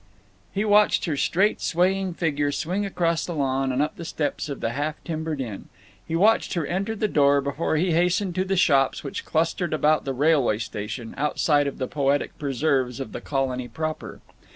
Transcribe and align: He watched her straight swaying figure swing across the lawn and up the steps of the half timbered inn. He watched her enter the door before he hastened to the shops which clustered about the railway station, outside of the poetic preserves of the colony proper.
He 0.51 0.65
watched 0.65 1.05
her 1.05 1.15
straight 1.15 1.61
swaying 1.61 2.15
figure 2.15 2.51
swing 2.51 2.87
across 2.87 3.23
the 3.23 3.35
lawn 3.35 3.71
and 3.71 3.83
up 3.83 3.97
the 3.97 4.03
steps 4.03 4.49
of 4.49 4.59
the 4.59 4.71
half 4.71 4.95
timbered 5.03 5.39
inn. 5.39 5.69
He 6.07 6.15
watched 6.15 6.55
her 6.55 6.65
enter 6.65 6.95
the 6.95 7.07
door 7.07 7.39
before 7.39 7.75
he 7.77 7.91
hastened 7.91 8.33
to 8.33 8.43
the 8.43 8.57
shops 8.57 9.03
which 9.03 9.25
clustered 9.25 9.75
about 9.75 10.03
the 10.05 10.13
railway 10.13 10.57
station, 10.57 11.13
outside 11.17 11.67
of 11.67 11.77
the 11.77 11.87
poetic 11.87 12.35
preserves 12.39 12.99
of 12.99 13.11
the 13.11 13.21
colony 13.21 13.67
proper. 13.67 14.21